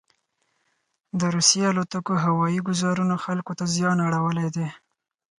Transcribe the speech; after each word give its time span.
دروسیې 1.19 1.65
الوتکوهوایي 1.69 2.59
ګوزارونوخلکو 2.67 3.51
ته 3.59 3.65
زیان 3.75 3.97
اړولی 4.07 4.47
دی. 4.55 4.67